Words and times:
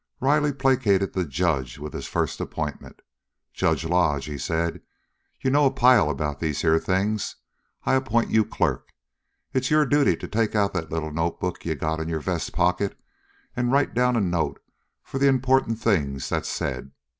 Riley 0.19 0.51
placated 0.51 1.13
the 1.13 1.25
judge 1.25 1.77
with 1.77 1.93
his 1.93 2.07
first 2.07 2.39
appointment. 2.39 3.03
"Judge 3.53 3.85
Lodge," 3.85 4.25
he 4.25 4.35
said, 4.39 4.81
"you 5.39 5.51
know 5.51 5.67
a 5.67 5.71
pile 5.71 6.09
about 6.09 6.39
these 6.39 6.61
here 6.63 6.79
things. 6.79 7.35
I 7.83 7.93
appoint 7.93 8.31
you 8.31 8.43
clerk. 8.43 8.89
It's 9.53 9.69
your 9.69 9.85
duty 9.85 10.15
to 10.15 10.27
take 10.27 10.55
out 10.55 10.73
that 10.73 10.91
little 10.91 11.11
notebook 11.11 11.63
you 11.67 11.75
got 11.75 11.99
in 11.99 12.09
your 12.09 12.19
vest 12.19 12.51
pocket 12.51 12.99
and 13.55 13.71
write 13.71 13.93
down 13.93 14.15
a 14.15 14.21
note 14.21 14.59
for 15.03 15.19
the 15.19 15.27
important 15.27 15.77
things 15.79 16.29
that's 16.29 16.49
said. 16.49 16.89